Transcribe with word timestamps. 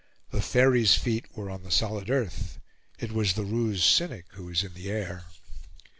The 0.31 0.41
Faery's 0.41 0.95
feet 0.95 1.27
were 1.37 1.51
on 1.51 1.61
the 1.61 1.69
solid 1.69 2.09
earth; 2.09 2.57
it 2.97 3.11
was 3.11 3.33
the 3.33 3.45
ruse 3.45 3.83
cynic 3.85 4.25
who 4.31 4.45
was 4.45 4.63
in 4.63 4.73
the 4.73 4.89
air. 4.89 5.25